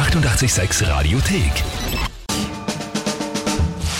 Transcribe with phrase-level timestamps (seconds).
[0.00, 1.52] 886 Radiothek.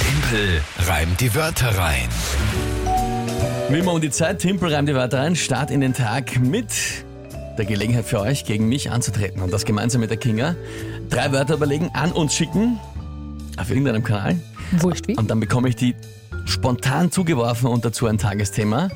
[0.01, 2.09] Tempel reimt die Wörter rein.
[3.69, 6.69] Wie immer um die Zeit, Timpel reimt die Wörter rein, Start in den Tag mit
[7.59, 10.57] der Gelegenheit für euch, gegen mich anzutreten und das gemeinsam mit der Kinga.
[11.11, 12.81] Drei Wörter überlegen, an uns schicken,
[13.61, 14.37] auf irgendeinem Kanal.
[14.79, 15.17] Wurscht wie.
[15.17, 15.95] Und dann bekomme ich die
[16.47, 18.89] spontan zugeworfen und dazu ein Tagesthema.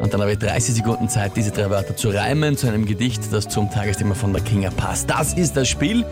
[0.00, 3.22] Und dann habe ich 30 Sekunden Zeit, diese drei Wörter zu reimen zu einem Gedicht,
[3.32, 5.08] das zum Tagesthema von der Kinga passt.
[5.08, 6.04] Das ist das Spiel.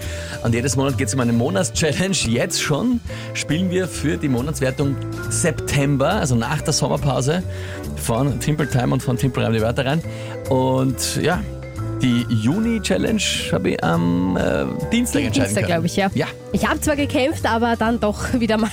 [0.43, 2.15] Und jedes Monat geht es um eine Monatschallenge.
[2.29, 3.01] Jetzt schon
[3.35, 4.97] spielen wir für die Monatswertung
[5.29, 7.43] September, also nach der Sommerpause
[7.97, 10.03] von Timple Time und von Timple Reim die Wörter rein.
[10.49, 11.43] Und ja,
[12.03, 13.23] die Juni-Challenge
[13.53, 15.67] habe ich am äh, Dienstag entscheiden Dienstag, können.
[15.67, 16.11] glaube ich, ja.
[16.15, 18.71] Ja, Ich habe zwar gekämpft, aber dann doch wieder mal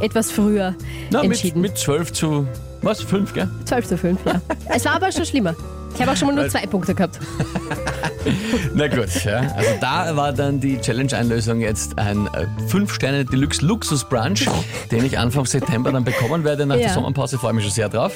[0.00, 0.74] etwas früher
[1.10, 1.60] Na, mit, entschieden.
[1.60, 2.46] mit 12 zu,
[2.82, 3.48] was, 5, gell?
[3.64, 4.40] 12 zu 5, ja.
[4.74, 5.54] es war aber schon schlimmer.
[5.94, 7.18] Ich habe auch schon mal nur zwei Punkte gehabt.
[8.74, 9.40] Na gut, ja.
[9.56, 12.28] Also da war dann die Challenge-Einlösung jetzt ein
[12.70, 14.46] 5-Sterne-Deluxe-Luxus-Brunch,
[14.90, 16.94] den ich Anfang September dann bekommen werde nach der Ja.
[16.94, 17.38] Sommerpause.
[17.38, 18.12] Freue mich schon sehr drauf.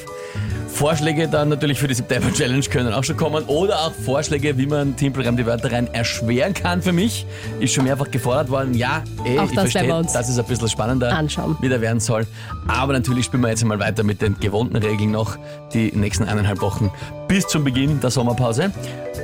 [0.69, 4.95] Vorschläge dann natürlich für die September-Challenge können auch schon kommen oder auch Vorschläge, wie man
[4.97, 7.25] Timpelreim die Wörter rein erschweren kann für mich.
[7.61, 8.75] Ist schon mehrfach gefordert worden.
[8.75, 11.57] Ja, eh, Auch ich das verstehe, dass es ein bisschen spannender anschauen.
[11.63, 12.27] wieder werden soll.
[12.69, 15.39] Aber natürlich spielen wir jetzt einmal weiter mit den gewohnten Regeln noch
[15.73, 16.91] die nächsten eineinhalb Wochen
[17.27, 18.71] bis zum Beginn der Sommerpause.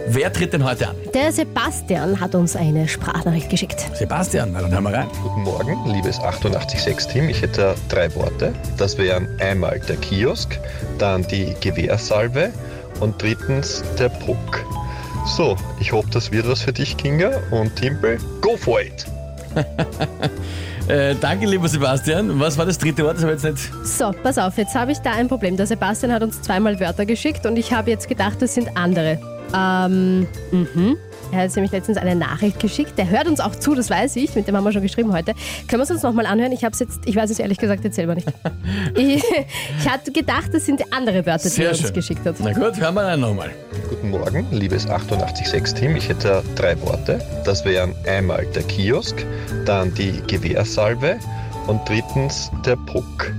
[0.09, 0.97] Wer tritt denn heute an?
[1.13, 3.91] Der Sebastian hat uns eine Sprachnachricht geschickt.
[3.95, 5.09] Sebastian, na dann hören wir rein.
[5.23, 7.29] Guten Morgen, liebes 886-Team.
[7.29, 8.55] Ich hätte drei Worte.
[8.79, 10.59] Das wären einmal der Kiosk,
[10.99, 12.51] dann die Gewehrsalve
[13.01, 14.65] und drittens der Puck.
[15.27, 17.33] So, ich hoffe, das wird was für dich, Kinga.
[17.51, 19.05] Und Timpel, go for it!
[20.89, 22.41] Äh, danke, lieber Sebastian.
[22.41, 23.17] Was war das dritte Wort?
[23.17, 23.87] Das habe ich jetzt nicht.
[23.87, 25.57] So, pass auf, jetzt habe ich da ein Problem.
[25.57, 29.19] Der Sebastian hat uns zweimal Wörter geschickt und ich habe jetzt gedacht, das sind andere.
[29.55, 30.97] Ähm, mhm.
[31.33, 32.99] Er hat uns nämlich letztens eine Nachricht geschickt.
[32.99, 34.35] Der hört uns auch zu, das weiß ich.
[34.35, 35.33] Mit dem haben wir schon geschrieben heute.
[35.67, 36.53] Können wir es uns nochmal anhören?
[36.53, 38.29] Ich habe es jetzt, ich weiß es ehrlich gesagt jetzt selber nicht.
[38.95, 39.25] ich,
[39.79, 41.95] ich hatte gedacht, das sind andere Wörter, die Sehr er uns schön.
[41.95, 42.37] geschickt hat.
[42.39, 43.51] Na gut, hören wir rein nochmal.
[43.89, 45.97] Guten Morgen, liebes 886-Team.
[45.97, 47.19] Ich hätte drei Worte.
[47.47, 49.25] Das wären einmal der Kiosk,
[49.65, 51.17] dann die Gewehrsalve
[51.67, 53.33] und drittens der Puck.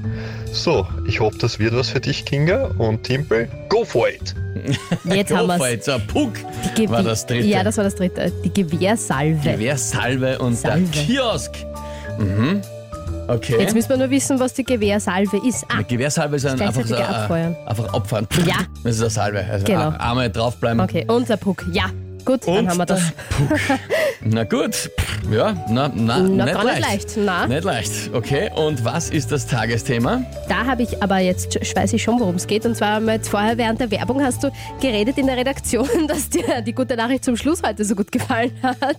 [0.53, 2.69] So, ich hoffe, das wird was für dich, Kinga.
[2.77, 4.35] Und Timpel, go for it!
[5.05, 5.87] Jetzt haben wir es.
[5.87, 6.33] Jetzt, Puck
[6.89, 7.47] war das dritte.
[7.47, 8.31] Ja, das war das dritte.
[8.43, 9.51] Die Gewehrsalve.
[9.53, 10.85] Gewehrsalve und Salve.
[10.93, 11.51] der Kiosk.
[12.19, 12.61] Mhm.
[13.27, 13.55] Okay.
[13.59, 15.65] Jetzt müssen wir nur wissen, was die Gewehrsalve ist.
[15.69, 17.55] Ah, Eine Gewehrsalve ist ein einfach, so, äh, Abfeuern.
[17.65, 18.27] einfach Opfern.
[18.45, 18.55] Ja.
[18.83, 19.45] Das ist eine Salve.
[19.49, 19.79] Also Genau.
[19.89, 20.81] a- einmal draufbleiben.
[20.81, 21.05] okay.
[21.07, 21.65] Und der Puck.
[21.71, 21.85] Ja,
[22.25, 22.99] gut, dann Und haben wir das.
[23.01, 23.59] der Puck.
[24.25, 24.89] Na gut.
[25.31, 27.15] Ja, na, na, Na, nicht gar nicht leicht.
[27.15, 27.17] leicht.
[27.17, 27.47] Na.
[27.47, 27.91] Nicht leicht.
[28.13, 30.21] Okay, und was ist das Tagesthema?
[30.49, 32.65] Da habe ich aber jetzt, sch- weiß ich schon, worum es geht.
[32.65, 34.49] Und zwar haben wir jetzt vorher während der Werbung hast du
[34.81, 38.51] geredet in der Redaktion, dass dir die gute Nachricht zum Schluss heute so gut gefallen
[38.61, 38.97] hat.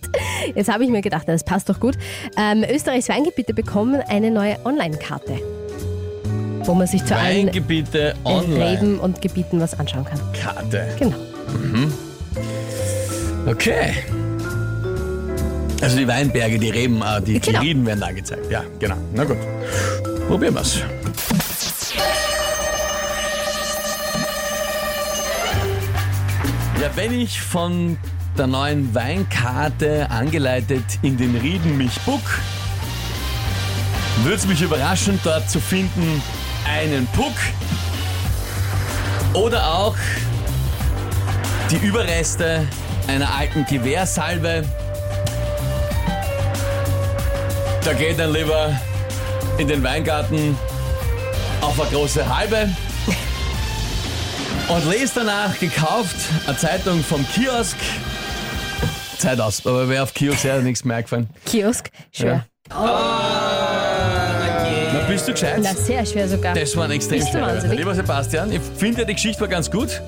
[0.55, 1.95] Jetzt habe ich mir gedacht, das passt doch gut.
[2.39, 5.39] Ähm, Österreichs Weingebiete bekommen eine neue Online-Karte,
[6.65, 8.73] wo man sich zu allen Weingebiete online.
[8.73, 10.21] Reben und Gebieten was anschauen kann.
[10.33, 10.87] Karte.
[10.99, 11.17] Genau.
[13.47, 13.93] Okay.
[15.81, 17.61] Also die Weinberge, die Reben, äh, die, Genau.
[17.61, 18.51] die Rieden werden da gezeigt.
[18.51, 18.97] Ja, genau.
[19.13, 19.37] Na gut.
[20.29, 20.81] Probieren wir's.
[26.81, 27.97] Ja, wenn ich von
[28.37, 32.21] der neuen Weinkarte angeleitet in den Rieden mich buck,
[34.23, 36.23] würde es mich überraschen, dort zu finden
[36.69, 37.33] einen Puck
[39.35, 39.97] oder auch
[41.71, 42.67] die Überreste
[43.07, 44.65] einer alten Gewehrsalve.
[47.85, 48.71] Da geht dann lieber
[49.59, 50.57] in den Weingarten
[51.61, 52.69] auf eine große Halbe
[54.69, 57.77] und lest danach gekauft eine Zeitung vom Kiosk.
[59.19, 61.29] Zeit aus, aber wer auf Kiosk her nichts mehr eingefallen.
[61.45, 62.47] Kiosk, schwer.
[62.71, 62.81] Na,
[65.09, 65.61] bist du gescheit?
[65.63, 66.55] Na, sehr schwer sogar.
[66.55, 67.79] Das waren extrem Bist wahnsinnig?
[67.79, 70.01] Lieber Sebastian, ich finde ja, die Geschichte war ganz gut.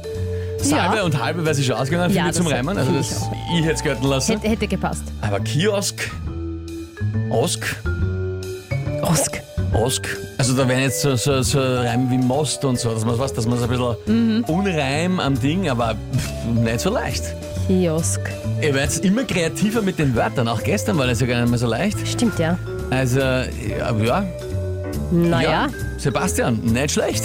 [0.59, 1.03] Salve Ja.
[1.03, 2.79] und halbe wäre sich schon ausgegangen, Ja, finde ich, zum Reimen.
[2.79, 4.33] Also das, ich ich hätte es gelten lassen.
[4.33, 5.03] Hätte, hätte gepasst.
[5.21, 6.11] Aber Kiosk,
[7.31, 7.77] Osk,
[9.03, 9.41] Osk.
[9.73, 10.17] Osk.
[10.39, 13.33] Also da wären jetzt so, so, so Reime wie Most und so, dass man was,
[13.33, 13.97] dass man so ein bisschen
[14.39, 14.45] Mhm.
[14.45, 17.23] Unreim am Ding, aber pff, nicht so leicht.
[17.67, 18.21] Kiosk.
[18.63, 20.47] Ihr werdet immer kreativer mit den Wörtern.
[20.49, 22.07] Auch gestern war das ja gar nicht mehr so leicht.
[22.07, 22.57] Stimmt ja.
[22.91, 23.45] Also, ja,
[24.05, 24.25] ja,
[25.11, 25.69] Naja, ja.
[25.99, 27.25] Sebastian, nicht schlecht.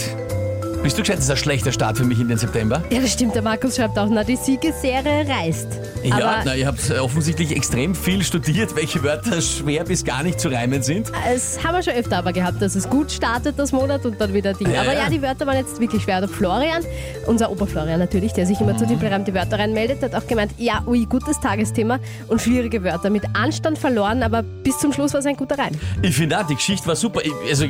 [0.84, 2.84] Bist du gescheit, das ist ein schlechter Start für mich in den September?
[2.90, 3.36] Ja, das stimmt.
[3.36, 5.68] Der Markus schreibt auch, na, die Siegesserie reißt.
[6.04, 10.40] Ja, Aber na, ihr habt offensichtlich extrem viel studiert, welche Wörter schwer bis gar nicht
[10.40, 11.12] zu reimen sind.
[11.32, 14.34] es haben wir schon öfter aber gehabt, dass es gut startet, das Monat, und dann
[14.34, 14.72] wieder Ding.
[14.72, 15.04] Ja, aber ja.
[15.04, 16.20] ja, die Wörter waren jetzt wirklich schwer.
[16.20, 16.82] Der Florian,
[17.28, 18.78] unser Opa Florian natürlich, der sich immer Mhm.
[18.80, 23.12] zu Tippelreim die Wörter reinmeldet, hat auch gemeint, ja, ui, gutes Tagesthema und schwierige Wörter.
[23.12, 25.74] Mit Anstand verloren, aber bis zum Schluss war es ein guter Reim.
[26.02, 27.22] Ich finde auch, die Geschichte war super.
[27.24, 27.66] Ich, also,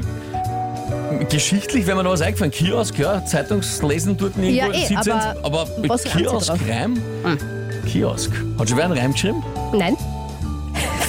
[1.29, 2.51] geschichtlich wäre mir noch was eingefallen.
[2.51, 5.09] Kiosk, ja, Zeitungslesen dort irgendwo Ja, eh, sitzend.
[5.09, 6.53] aber aber mit was Kiosk?
[6.67, 7.01] Reim?
[7.87, 8.31] Kiosk.
[8.59, 9.43] Hat schon wer einen Reim geschrieben?
[9.73, 9.95] Nein,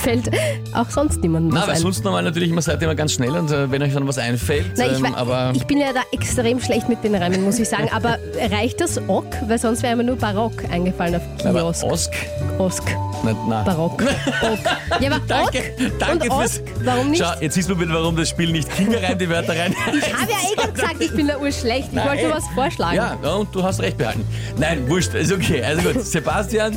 [0.02, 0.30] fällt
[0.74, 1.80] auch sonst niemandem was weil ein.
[1.80, 4.76] sonst normal natürlich immer seid immer ganz schnell und äh, wenn euch dann was einfällt,
[4.76, 7.58] Nein, ich, ähm, wei- aber ich bin ja da extrem schlecht mit den Reimen, muss
[7.58, 7.88] ich sagen.
[7.94, 8.18] Aber
[8.50, 9.26] reicht das Ok?
[9.46, 11.84] Weil sonst wäre mir nur Barock eingefallen auf aber Kiosk.
[11.84, 12.12] Osk,
[12.58, 12.84] Osk.
[13.24, 13.64] nein, nein.
[13.64, 14.02] Barock.
[14.42, 15.00] Ok.
[15.00, 16.58] Ja, aber Danke, Ok danke und fürs.
[16.60, 17.22] Osk, warum nicht?
[17.22, 19.74] Schau, jetzt siehst du wieder, warum das Spiel nicht Kinder rein, die Wörter rein.
[19.92, 21.88] Ich habe ja eh gerade gesagt, ich bin da urschlecht.
[21.88, 22.30] Ich Nein, wollte eh.
[22.30, 22.96] was vorschlagen.
[22.96, 24.26] Ja, und du hast recht behalten.
[24.56, 25.62] Nein, wurscht, ist okay.
[25.62, 26.76] Also gut, Sebastian,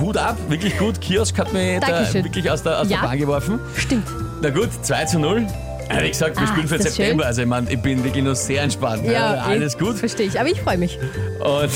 [0.00, 1.00] Hut ab, wirklich gut.
[1.00, 3.00] Kiosk hat mich da wirklich aus der, aus Ja.
[3.00, 3.58] der Bahn geworfen.
[3.76, 4.06] Stimmt.
[4.42, 5.46] Na gut, 2 zu 0.
[5.92, 7.24] Ja, Wie gesagt, wir Ah, spielen für September.
[7.24, 7.26] schön?
[7.26, 9.04] Also ich, mein, ich bin wirklich nur sehr entspannt.
[9.04, 9.94] Ja, Ja, alles eh, gut.
[9.94, 10.38] Das verstehe ich.
[10.38, 10.96] Aber ich freue mich.
[11.40, 11.70] Und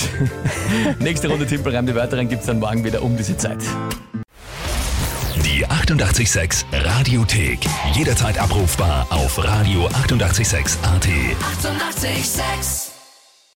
[1.00, 3.58] nächste Runde Timpelreim, die Wörter rein gibt es dann morgen wieder um diese Zeit.
[5.44, 7.58] Die 886 Radiothek.
[7.94, 9.94] Jederzeit abrufbar auf radio886.at.
[10.04, 10.78] 886!
[10.84, 12.83] 886